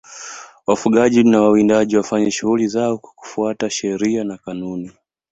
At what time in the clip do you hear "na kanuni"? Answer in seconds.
4.23-4.91